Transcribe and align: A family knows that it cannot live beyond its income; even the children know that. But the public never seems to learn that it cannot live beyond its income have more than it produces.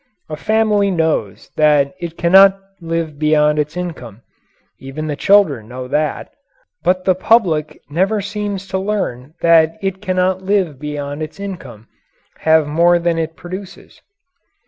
A 0.29 0.35
family 0.35 0.89
knows 0.89 1.51
that 1.57 1.93
it 1.99 2.17
cannot 2.17 2.59
live 2.81 3.19
beyond 3.19 3.59
its 3.59 3.77
income; 3.77 4.23
even 4.79 5.05
the 5.05 5.15
children 5.15 5.67
know 5.67 5.87
that. 5.87 6.33
But 6.81 7.05
the 7.05 7.13
public 7.13 7.79
never 7.87 8.19
seems 8.19 8.67
to 8.69 8.79
learn 8.79 9.35
that 9.41 9.77
it 9.79 10.01
cannot 10.01 10.41
live 10.41 10.79
beyond 10.79 11.21
its 11.21 11.39
income 11.39 11.87
have 12.39 12.65
more 12.67 12.97
than 12.97 13.19
it 13.19 13.35
produces. 13.35 14.01